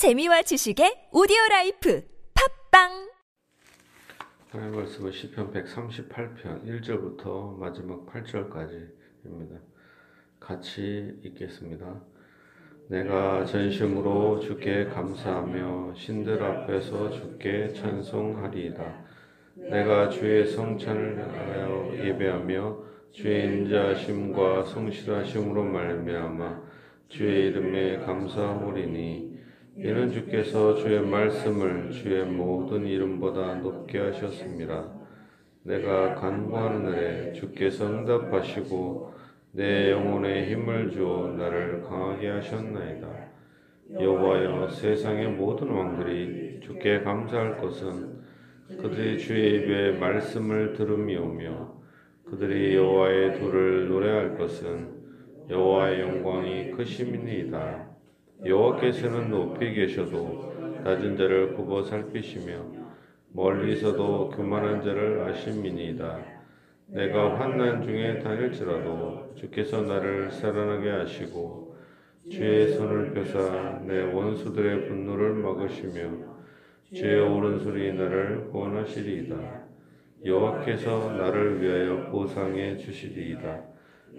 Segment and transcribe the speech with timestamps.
[0.00, 2.02] 재미와 지식의 오디오 라이프
[2.70, 3.10] 팟빵
[4.48, 9.60] 하나님 말씀은 시편 138편 1절부터 마지막 8절까지입니다.
[10.40, 12.00] 같이 읽겠습니다.
[12.88, 19.04] 내가 전심으로 주께 감사하며 신들 앞에서 주께 찬송하리이다.
[19.68, 26.62] 내가 주의 성전을 향하여 예배하며 주의 인자심과 성실하심으로 말미암아
[27.10, 29.29] 주의 이름에 감사하오리니
[29.82, 34.92] 이는 주께서 주의 말씀을 주의 모든 이름보다 높게 하셨습니다.
[35.62, 39.14] 내가 간구하는 날에 주께서 응답하시고
[39.52, 43.08] 내 영혼에 힘을 주어 나를 강하게 하셨나이다.
[43.98, 48.20] 여호와여 세상의 모든 왕들이 주께 감사할 것은
[48.82, 51.80] 그들이 주의 입에 말씀을 들음이오며
[52.26, 54.90] 그들이 여호와의 도를 노래할 것은
[55.48, 57.89] 여호와의 영광이 크심이니이다.
[58.44, 62.52] 여호와께서는 높이 계셔도 낮은 자를 굽어 살피시며
[63.32, 66.18] 멀리서도 교만한 자를 아심이니이다.
[66.86, 71.76] 내가 환난 중에 다닐지라도 주께서 나를 살아나게 하시고
[72.30, 76.00] 주의 손을 펴사 내 원수들의 분노를 막으시며
[76.92, 79.36] 주의 오른손이 나를 구원하시리이다.
[80.24, 83.62] 여호와께서 나를 위하여 보상해 주시리이다.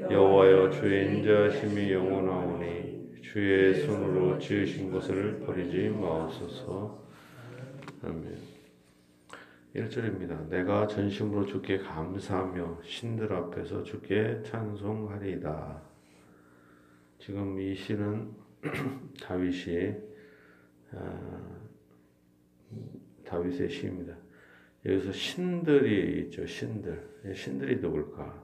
[0.10, 7.08] 여호와여 주의 인자하심이 영원하오니 주의 손으로 지으신 것을 버리지 마옵소서.
[8.03, 8.36] 아멘.
[9.75, 10.50] 1절입니다.
[10.50, 15.81] 내가 전심으로 주께 감사하며 신들 앞에서 주께 찬송하리이다.
[17.19, 18.33] 지금 이 시는
[19.22, 19.95] 다윗이
[20.94, 21.59] 아,
[23.23, 24.17] 다윗의 시입니다.
[24.83, 26.45] 여기서 신들이 있죠.
[26.45, 27.33] 신들.
[27.36, 28.44] 신들이 누굴까?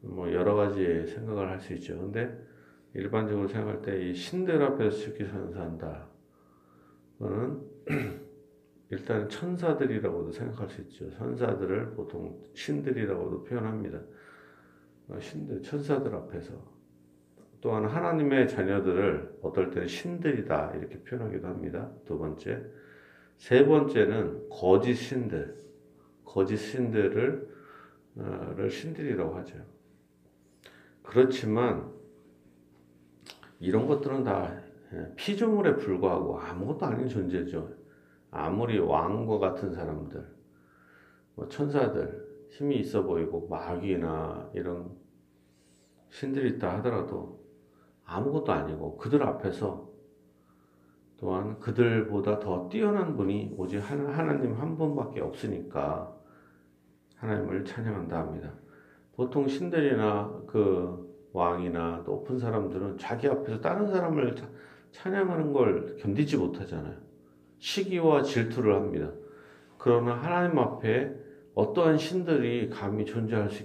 [0.00, 1.98] 뭐 여러 가지 생각을 할 수 있죠.
[1.98, 2.53] 근데
[2.94, 6.06] 일반적으로 생각할 때 이 신들 앞에서 쉽게 산다.
[7.18, 7.60] 그거는
[8.90, 11.10] 일단 천사들이라고도 생각할 수 있죠.
[11.10, 14.00] 천사들을 보통 신들이라고도 표현합니다.
[15.08, 16.54] 어, 신들, 천사들 앞에서.
[17.60, 21.90] 또한 하나님의 자녀들을 어떨 때는 신들이다 이렇게 표현하기도 합니다.
[22.04, 22.62] 두 번째.
[23.36, 25.56] 세 번째는 거짓 신들,
[26.24, 27.54] 거짓 신들을
[28.16, 29.56] 어, 신들이라고 하죠.
[31.02, 31.93] 그렇지만
[33.64, 34.54] 이런 것들은 다
[34.92, 37.68] 예, 피조물에 불과하고 아무것도 아닌 존재죠.
[38.30, 40.22] 아무리 왕과 같은 사람들,
[41.34, 44.90] 뭐 천사들, 힘이 있어 보이고 마귀나 이런
[46.10, 47.42] 신들이 있다 하더라도
[48.04, 49.88] 아무것도 아니고 그들 앞에서
[51.16, 56.14] 또한 그들보다 더 뛰어난 분이 오직 하나님 한 분밖에 없으니까
[57.16, 58.52] 하나님을 찬양한다 합니다.
[59.16, 61.03] 보통 신들이나 그
[61.34, 64.36] 왕이나 높은 사람들은 자기 앞에서 다른 사람을
[64.92, 66.96] 찬양하는 걸 견디지 못하잖아요.
[67.58, 69.10] 시기와 질투를 합니다.
[69.76, 71.12] 그러나 하나님 앞에
[71.54, 73.64] 어떠한 신들이 감히 존재할 수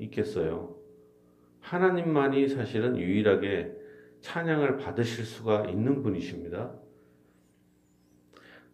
[0.00, 0.76] 있겠어요?
[1.60, 3.72] 하나님만이 사실은 유일하게
[4.20, 6.72] 찬양을 받으실 수가 있는 분이십니다.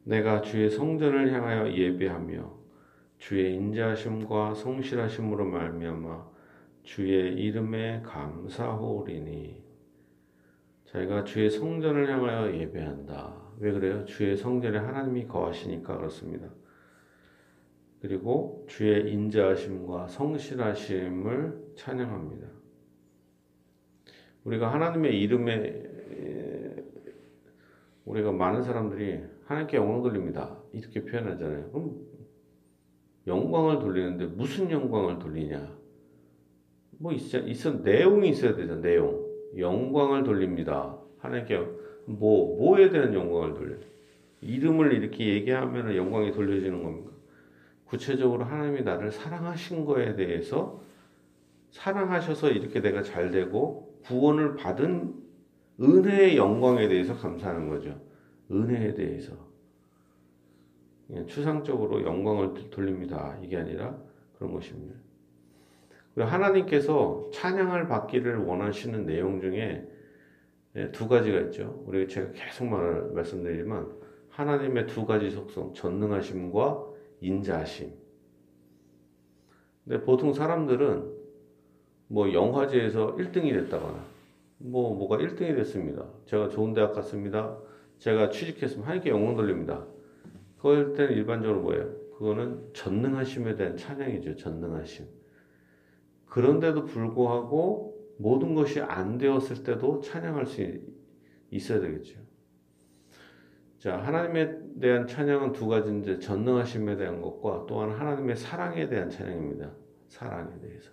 [0.04, 2.58] 내가 주의 성전을 향하여 예배하며
[3.18, 6.37] 주의 인자하심과 성실하심으로 말미암아
[6.88, 9.62] 주의 이름에 감사하오리니
[10.86, 13.52] 저희가 주의 성전을 향하여 예배한다.
[13.58, 14.06] 왜 그래요?
[14.06, 16.48] 주의 성전에 하나님이 거하시니까 그렇습니다.
[18.00, 22.48] 그리고 주의 인자하심과 성실하심을 찬양합니다.
[24.44, 25.84] 우리가 하나님의 이름에
[28.06, 30.56] 우리가 많은 사람들이 하나님께 영광 돌립니다.
[30.72, 31.70] 이렇게 표현하잖아요.
[31.70, 32.00] 그럼
[33.26, 35.77] 영광을 돌리는데 무슨 영광을 돌리냐?
[36.98, 38.76] 뭐 있어, 있어 내용이 있어야 되죠.
[38.76, 39.26] 내용.
[39.56, 40.98] 영광을 돌립니다.
[41.18, 41.58] 하나님께
[42.04, 43.76] 뭐 뭐에 대한 영광을 돌려?
[44.40, 47.10] 이름을 이렇게 얘기하면 영광이 돌려지는 겁니까?
[47.86, 50.82] 구체적으로 하나님이 나를 사랑하신 거에 대해서
[51.70, 55.14] 사랑하셔서 이렇게 내가 잘 되고 구원을 받은
[55.80, 58.00] 은혜의 영광에 대해서 감사하는 거죠.
[58.50, 59.32] 은혜에 대해서.
[61.26, 63.38] 추상적으로 영광을 돌립니다.
[63.42, 63.96] 이게 아니라
[64.36, 64.94] 그런 것입니다.
[66.24, 69.86] 하나님께서 찬양을 받기를 원하시는 내용 중에
[70.76, 71.82] 예, 두 가지가 있죠.
[71.86, 73.90] 우리 제가 계속 말, 말씀드리지만
[74.28, 76.86] 하나님의 두 가지 속성, 전능하심과
[77.20, 77.92] 인자하심.
[79.84, 81.18] 근데 보통 사람들은
[82.08, 84.04] 뭐 영화제에서 1등이 됐다거나
[84.58, 86.04] 뭐 뭐가 1등이 됐습니다.
[86.26, 87.58] 제가 좋은 대학 갔습니다.
[87.98, 89.84] 제가 취직했으면 하나님께 영광 돌립니다.
[90.58, 91.92] 그럴 때는 일반적으로 뭐예요?
[92.16, 94.36] 그거는 전능하심에 대한 찬양이죠.
[94.36, 95.17] 전능하심.
[96.28, 100.62] 그런데도 불구하고 모든 것이 안 되었을 때도 찬양할 수
[101.50, 102.20] 있어야 되겠죠.
[103.78, 109.70] 자, 하나님에 대한 찬양은 두 가지인데 전능하심에 대한 것과 또한 하나님의 사랑에 대한 찬양입니다.
[110.08, 110.90] 사랑에 대해서.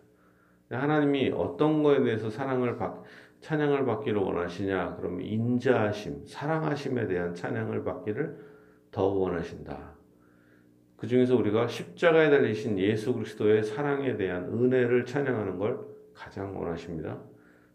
[0.70, 3.02] 하나님이 어떤 거에 대해서 사랑을 받,
[3.42, 4.98] 찬양을 받기를 원하시냐?
[4.98, 8.38] 그러면 인자하심, 사랑하심에 대한 찬양을 받기를
[8.92, 9.95] 더 원하신다.
[10.98, 15.80] 그 중에서 우리가 십자가에 달리신 예수 그리스도의 사랑에 대한 은혜를 찬양하는 걸
[16.14, 17.20] 가장 원하십니다.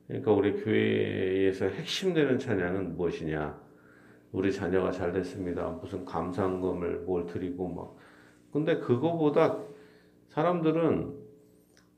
[0.07, 3.61] 그러니까 우리 교회에서 핵심되는 찬양은 무엇이냐?
[4.33, 5.69] 우리 자녀가 잘 됐습니다.
[5.83, 7.97] 무슨 감상금을 뭘 드리고 막.
[8.53, 9.59] 근데 그거보다
[10.29, 11.15] 사람들은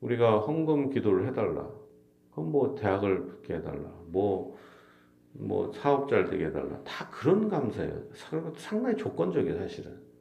[0.01, 1.69] 우리가 헌금 기도를 해달라.
[2.33, 3.91] 그럼 뭐 대학을 붙게 해달라.
[4.07, 4.57] 뭐,
[5.33, 6.79] 뭐 사업 잘 되게 해달라.
[6.83, 8.03] 다 그런 감사예요.
[8.57, 10.12] 상당히 조건적이에요, 사실은.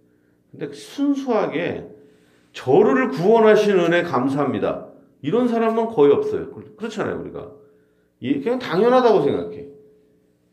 [0.51, 1.87] 근데 순수하게
[2.53, 4.87] 저를 구원하신 은혜 감사합니다.
[5.21, 6.51] 이런 사람은 거의 없어요.
[6.77, 7.51] 그렇잖아요, 우리가.
[8.19, 9.67] 그냥 당연하다고 생각해.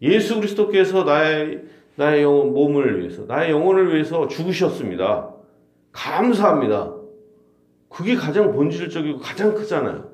[0.02, 1.64] 예수 그리스도께서 나의
[1.96, 5.34] 나의 영혼 몸을 위해서 나의 영혼을 위해서 죽으셨습니다.
[5.90, 6.94] 감사합니다.
[7.88, 10.08] 그게 가장 본질적이고 가장 크잖아요.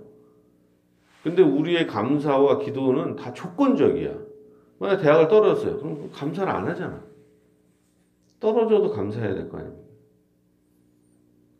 [1.22, 4.14] 근데 우리의 감사와 기도는 다 조건적이야.
[4.78, 5.78] 만약 대학을 떨어졌어요.
[5.78, 7.02] 그럼 감사를 안 하잖아.
[8.44, 9.82] 떨어져도 감사해야 될 거 아닙니까?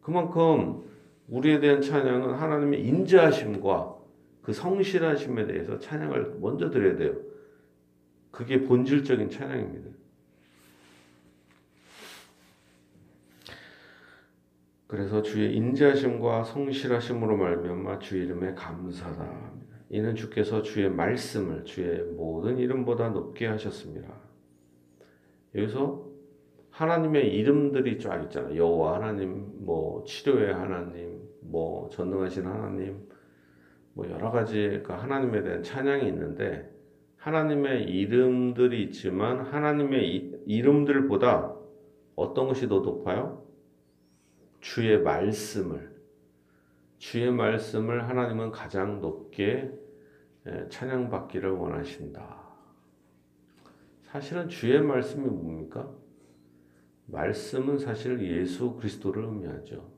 [0.02, 0.82] 그만큼
[1.28, 3.96] 우리에 대한 찬양은 하나님의 인자하심과
[4.42, 7.16] 그 성실하심에 대해서 찬양을 먼저 드려야 돼요.
[8.30, 9.90] 그게 본질적인 찬양입니다.
[14.86, 19.52] 그래서 주의 인자심과 성실하심으로 말미암아 주의 이름에 감사다.
[19.88, 24.12] 이는 주께서 주의 말씀을 주의 모든 이름보다 높게 하셨습니다.
[25.54, 26.03] 여기서
[26.74, 28.56] 하나님의 이름들이 쫙 있잖아요.
[28.56, 33.08] 여호와 하나님, 뭐 치료의 하나님, 뭐 전능하신 하나님,
[33.92, 36.68] 뭐 여러 가지 그 하나님에 대한 찬양이 있는데
[37.18, 41.54] 하나님의 이름들이 있지만 하나님의 이름들보다
[42.16, 43.44] 어떤 것이 더 높아요?
[44.60, 45.94] 주의 말씀을
[46.98, 49.70] 주의 말씀을 하나님은 가장 높게
[50.70, 52.42] 찬양받기를 원하신다.
[54.02, 55.88] 사실은 주의 말씀이 뭡니까?
[57.06, 59.92] 말씀은 사실 예수 그리스도를 의미하죠.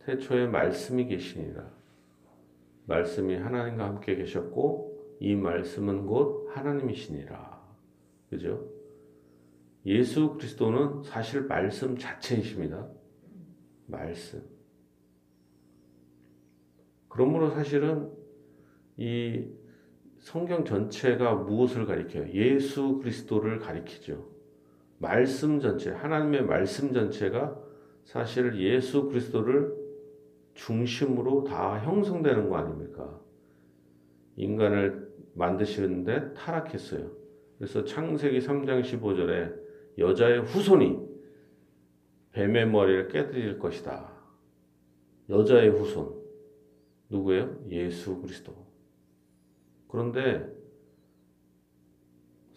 [0.00, 1.70] 태초에 말씀이 계시니라.
[2.86, 7.62] 말씀이 하나님과 함께 계셨고 이 말씀은 곧 하나님이시니라.
[8.30, 8.68] 그죠?
[9.86, 12.88] 예수 그리스도는 사실 말씀 자체이십니다.
[13.86, 14.42] 말씀.
[17.08, 18.10] 그러므로 사실은
[18.96, 19.46] 이
[20.18, 22.32] 성경 전체가 무엇을 가리켜요?
[22.32, 24.33] 예수 그리스도를 가리키죠.
[25.04, 27.60] 말씀 전체, 하나님의 말씀 전체가
[28.04, 29.76] 사실 예수 그리스도를
[30.54, 33.20] 중심으로 다 형성되는 거 아닙니까?
[34.36, 37.10] 인간을 만드시는데 타락했어요.
[37.58, 39.54] 그래서 창세기 3장 15절에
[39.98, 40.98] 여자의 후손이
[42.32, 44.10] 뱀의 머리를 깨뜨릴 것이다.
[45.28, 46.14] 여자의 후손.
[47.10, 47.58] 누구예요?
[47.68, 48.54] 예수 그리스도.
[49.86, 50.50] 그런데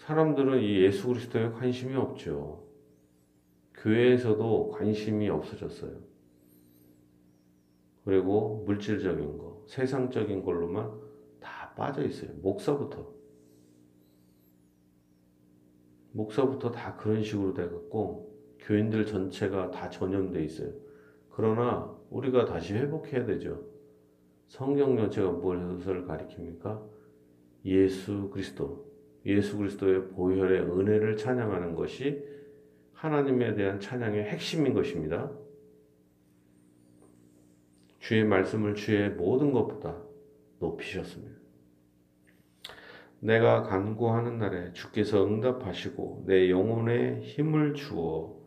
[0.08, 2.66] 사람들은 이 예수 그리스도에 관심이 없죠.
[3.74, 6.00] 교회에서도 관심이 없어졌어요.
[8.06, 10.98] 그리고 물질적인 거, 세상적인 걸로만
[11.76, 12.32] 빠져 있어요.
[12.42, 13.14] 목사부터.
[16.14, 20.72] 목사부터 다 그런 식으로 돼갖고 교인들 전체가 다 전염돼 있어요.
[21.32, 23.62] 그러나 우리가 다시 회복해야 되죠.
[24.48, 26.82] 성경 전체가 무엇을 가리킵니까?
[27.66, 28.87] 예수 그리스도.
[29.26, 32.24] 예수 그리스도의 보혈의 은혜를 찬양하는 것이
[32.94, 35.32] 하나님에 대한 찬양의 핵심인 것입니다.
[38.00, 40.02] 주의 말씀을 주의 모든 것보다
[40.60, 41.38] 높이셨습니다.
[43.20, 48.38] 내가 간구하는 날에 주께서 응답하시고 내 영혼에 힘을 주어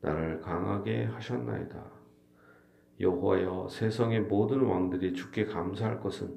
[0.00, 1.96] 나를 강하게 하셨나이다.
[3.00, 6.34] 여호와여 세상의 모든 왕들이 주께 감사할 것은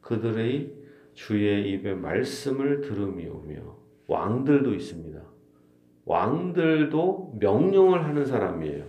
[0.00, 0.74] 그들의
[1.18, 5.20] 주의 입의 말씀을 들음이오며 왕들도 있습니다.
[6.04, 8.86] 왕들도 명령을 하는 사람이에요.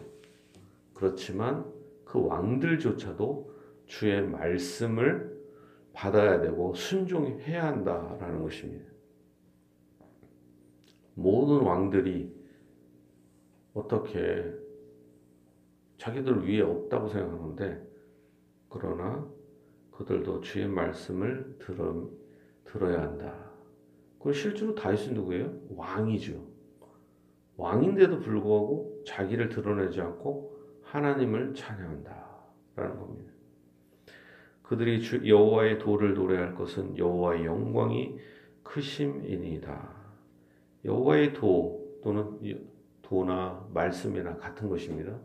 [0.94, 1.66] 그렇지만
[2.06, 3.52] 그 왕들조차도
[3.88, 5.42] 주의 말씀을
[5.92, 8.86] 받아야 되고 순종해야 한다라는 것입니다.
[11.16, 12.32] 모든 왕들이
[13.74, 14.54] 어떻게
[15.98, 17.90] 자기들 위에 없다고 생각하는데
[18.70, 19.28] 그러나
[19.90, 22.10] 그들도 주의 말씀을 들어,
[22.72, 23.34] 들어야 한다.
[24.20, 25.52] 그 실제로 다윗은 누구예요?
[25.76, 26.48] 왕이죠.
[27.58, 33.34] 왕인데도 불구하고 자기를 드러내지 않고 하나님을 찬양한다라는 겁니다.
[34.64, 38.18] 그들이 여호와의 도를 노래할 것은 여호와의 영광이
[38.64, 40.00] 크심이니이다.
[40.86, 42.40] 여호와의 도 또는
[43.02, 45.20] 도나 말씀이나 같은 것입니다.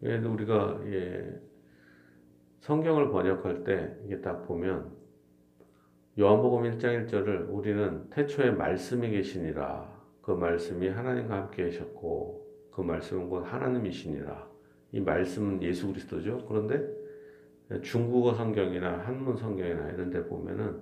[0.00, 1.40] 그래도 우리가 예,
[2.66, 4.90] 성경을 번역할 때 이게 딱 보면
[6.18, 9.88] 요한복음 1장 1절을 우리는 태초에 말씀이 계시니라
[10.20, 14.50] 그 말씀이 하나님과 함께 계셨고 그 말씀은 곧 하나님이시니라
[14.90, 16.44] 이 말씀은 예수 그리스도죠.
[16.48, 16.84] 그런데
[17.82, 20.80] 중국어 성경이나 한문 성경이나 이런 데 보면은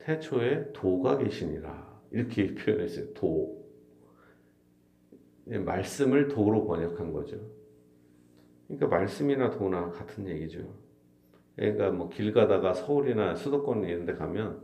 [0.00, 3.14] 태초에 도가 계시니라 이렇게 표현했어요.
[3.14, 3.64] 도
[5.48, 7.38] 예, 말씀을 도로 번역한 거죠.
[8.66, 10.83] 그러니까 말씀이나 도나 같은 얘기죠.
[11.56, 14.60] 그러니까 뭐 길 가다가 서울이나 수도권 이런 데 가면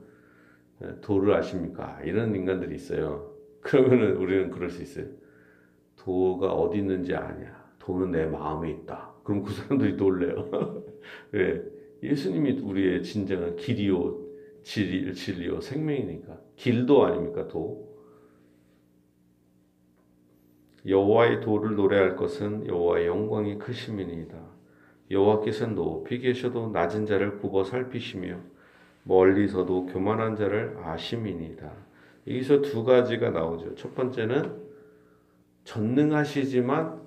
[0.83, 2.01] 예, 도를 아십니까?
[2.05, 3.35] 이런 인간들이 있어요.
[3.61, 5.07] 그러면은 우리는 그럴 수 있어요.
[5.97, 7.61] 도가 어디 있는지 아냐.
[7.79, 9.13] 도는 내 마음에 있다.
[9.25, 10.85] 그럼 그 사람들이 놀래요.
[11.33, 11.63] 왜?
[12.03, 14.19] 예수님이 우리의 진정한 길이요,
[14.63, 16.41] 진리, 진리요, 생명이니까.
[16.57, 17.91] 길도 아닙니까, 도?
[20.87, 24.50] 여호와의 도를 노래할 것은 여호와의 영광이 크심이니이다.
[25.11, 28.37] 여호와께서 높이 계셔도 낮은 자를 굽어 살피시며
[29.03, 31.71] 멀리서도 교만한 자를 아심이니이다.
[32.29, 33.75] 여기서 두 가지가 나오죠.
[33.75, 34.55] 첫 번째는
[35.65, 37.01] 전능하시지만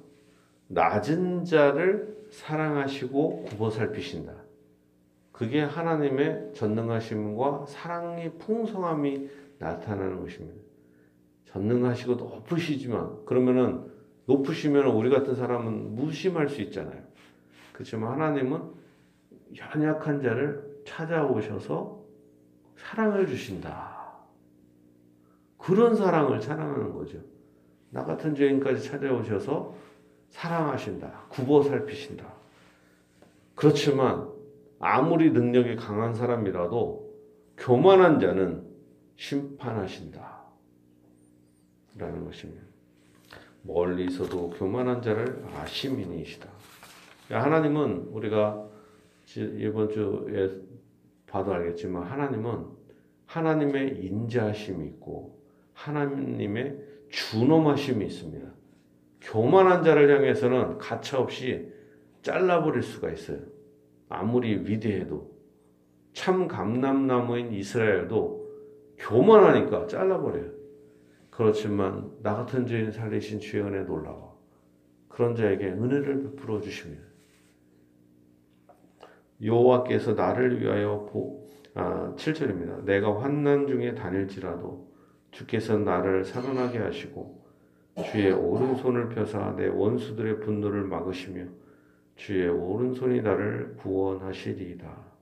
[0.68, 4.34] 낮은 자를 사랑하시고 굽어 살피신다.
[5.32, 9.30] 그게 하나님의 전능하심과 사랑의 풍성함이
[9.60, 10.62] 나타나는 것입니다.
[11.46, 13.92] 전능하시고 높으시지만 그러면은
[14.26, 17.13] 높으시면 우리 같은 사람은 무심할 수 있잖아요.
[17.74, 18.62] 그렇지만 하나님은
[19.58, 22.04] 연약한 자를 찾아오셔서
[22.78, 23.94] 사랑을 주신다.
[25.58, 27.20] 그런 사랑을 찬양하는 거죠.
[27.90, 29.76] 나 같은 죄인까지 찾아오셔서
[30.30, 31.28] 사랑하신다.
[31.30, 32.26] 굽어 살피신다.
[33.56, 34.30] 그렇지만
[34.80, 37.14] 아무리 능력이 강한 사람이라도
[37.58, 38.68] 교만한 자는
[39.16, 40.44] 심판하신다.
[41.98, 42.64] 라는 것입니다.
[43.62, 46.50] 멀리서도 교만한 자를 아시민이시다.
[47.42, 48.70] 하나님은 우리가
[49.38, 50.50] 이번 주에
[51.28, 52.66] 봐도 알겠지만 하나님은
[53.26, 55.42] 하나님의 인자하심이 있고
[55.74, 56.78] 하나님의
[57.10, 58.48] 준엄하심이 있습니다.
[59.22, 61.72] 교만한 자를 향해서는 가차없이
[62.22, 63.40] 잘라버릴 수가 있어요.
[64.10, 65.32] 아무리 위대해도
[66.14, 68.44] 참 감람나무인 이스라엘도
[68.98, 70.52] 교만하니까 잘라버려요.
[71.32, 74.40] 그렇지만 나 같은 죄인 살리신 주의 은혜 놀라워.
[75.08, 77.13] 그런 자에게 은혜를 베풀어 주십니다.
[79.44, 82.84] 여호와께서 나를 위하여 보, 아, 7절입니다.
[82.86, 84.92] 내가 환난 중에 다닐지라도
[85.32, 87.44] 주께서 나를 살아나게 하시고
[88.12, 91.46] 주의 오른손을 펴사 내 원수들의 분노를 막으시며
[92.16, 95.14] 주의 오른손이 나를 구원하시리이다.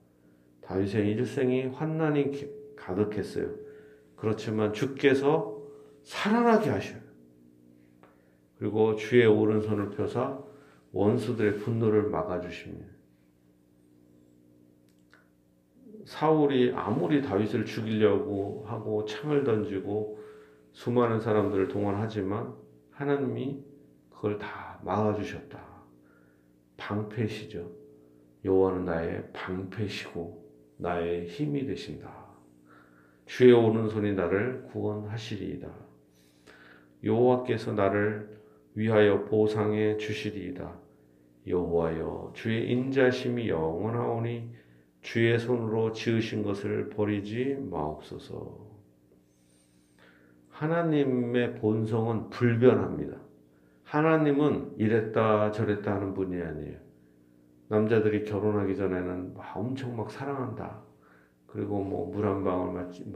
[0.61, 3.49] 다윗의 일생이 환난이 가득했어요.
[4.15, 5.61] 그렇지만 주께서
[6.03, 6.99] 살아나게 하셔요.
[8.57, 10.39] 그리고 주의 오른손을 펴사
[10.91, 13.00] 원수들의 분노를 막아주십니다.
[16.05, 20.19] 사울이 아무리 다윗을 죽이려고 하고 창을 던지고
[20.71, 22.53] 수많은 사람들을 동원하지만
[22.91, 23.63] 하나님이
[24.09, 25.59] 그걸 다 막아주셨다.
[26.77, 27.71] 방패시죠.
[28.45, 30.41] 여호와는 나의 방패시고
[30.77, 32.21] 나의 힘이 되신다.
[33.25, 35.69] 주의 오른손이 나를 구원하시리이다.
[37.03, 38.41] 여호와께서 나를
[38.73, 40.79] 위하여 보상해 주시리이다.
[41.47, 44.60] 여호와여 주의 인자심이 영원하오니
[45.01, 48.71] 주의 손으로 지으신 것을 버리지 마옵소서.
[50.49, 53.17] 하나님의 본성은 불변합니다.
[53.83, 56.79] 하나님은 이랬다 저랬다 하는 분이 아니에요.
[57.69, 60.83] 남자들이 결혼하기 전에는 엄청 막 사랑한다.
[61.47, 63.11] 그리고 뭐 물 한 방울 맞지,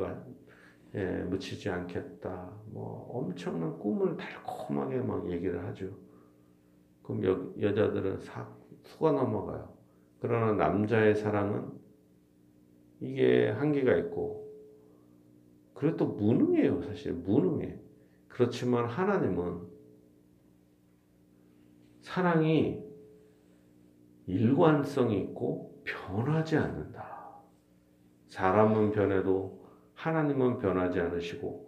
[0.95, 2.51] 예, 묻히지 않겠다.
[2.67, 5.89] 뭐 엄청난 꿈을 달콤하게 막 얘기를 하죠.
[7.03, 9.74] 그럼 여, 여자들은 싹 속아 넘어가요.
[10.19, 11.69] 그러나 남자의 사랑은
[12.99, 14.45] 이게 한계가 있고,
[15.73, 17.13] 그래 또 무능해요, 사실.
[17.13, 17.77] 무능해.
[18.27, 19.61] 그렇지만 하나님은
[22.01, 22.83] 사랑이
[24.27, 27.41] 일관성이 있고 변하지 않는다.
[28.27, 31.65] 사람은 변해도 하나님은 변하지 않으시고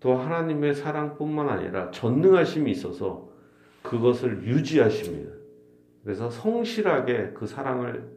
[0.00, 3.30] 또 하나님의 사랑뿐만 아니라 전능하심이 있어서
[3.82, 5.32] 그것을 유지하십니다.
[6.04, 8.14] 그래서 성실하게 그 사랑을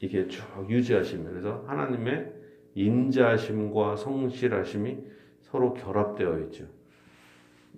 [0.00, 1.30] 이게 쭉 유지하십니다.
[1.30, 2.32] 그래서 하나님의
[2.74, 4.98] 인자심과 성실하심이
[5.40, 6.66] 서로 결합되어 있죠.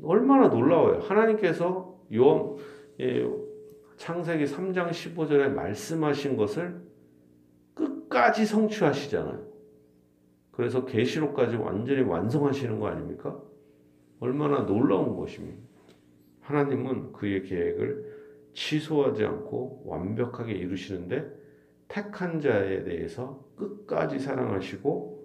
[0.03, 1.01] 얼마나 놀라워요.
[1.01, 2.57] 하나님께서 요
[3.01, 3.27] 예,
[3.97, 6.81] 창세기 3장 15절에 말씀하신 것을
[7.75, 9.49] 끝까지 성취하시잖아요.
[10.51, 13.41] 그래서 계시록까지 완전히 완성하시는 거 아닙니까?
[14.21, 15.63] 얼마나 놀라운 것입니까?
[16.41, 18.18] 하나님은 그의 계획을
[18.59, 21.25] 취소하지 않고 완벽하게 이루시는데
[21.87, 25.17] 택한 자에 대해서 끝까지 사랑하시고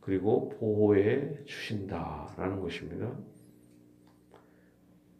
[0.00, 3.16] 그리고 보호해 주신다라는 것입니다.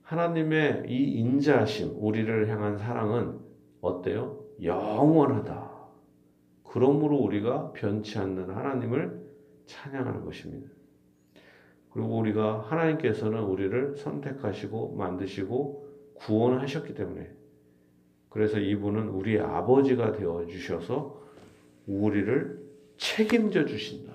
[0.02, 3.38] 하나님의 이 인자하심, 우리를 향한 사랑은
[3.82, 4.44] 어때요?
[4.62, 5.70] 영원하다.
[6.64, 9.28] 그러므로 우리가 변치 않는 하나님을
[9.66, 10.68] 찬양하는 것입니다.
[11.90, 15.87] 그리고 우리가 하나님께서는 우리를 선택하시고 만드시고
[16.18, 17.30] 구원하셨기 때문에
[18.28, 21.22] 그래서 이분은 우리의 아버지가 되어 주셔서
[21.86, 22.58] 우리를
[22.96, 24.12] 책임져 주신다.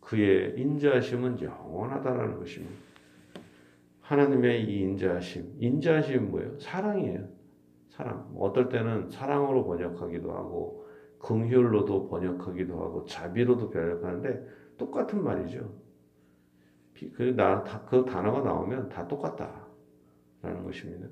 [0.00, 2.74] 그의 인자하심은 영원하다라는 것입니다.
[4.00, 6.58] 하나님의 이 인자하심, 인자하심은 뭐예요?
[6.58, 7.28] 사랑이에요.
[7.88, 8.32] 사랑.
[8.38, 10.86] 어떨 때는 사랑으로 번역하기도 하고
[11.18, 15.72] 긍휼로도 번역하기도 하고 자비로도 번역하는데 똑같은 말이죠.
[17.14, 19.65] 그나 그 단어가 나오면 다 똑같다
[20.42, 21.08] 라는 것입니다.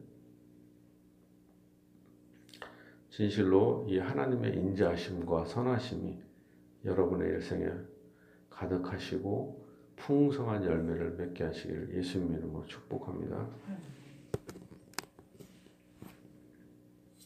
[3.11, 6.21] 진실로 이 하나님의 인자하심과 선하심이
[6.85, 7.71] 여러분의 일생에
[8.51, 9.65] 가득하시고
[9.97, 13.49] 풍성한 열매를 맺게 하시기를 예수님 이름으로 축복합니다.